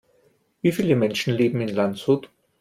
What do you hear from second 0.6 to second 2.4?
Wie viele Menschen leben in Landshut?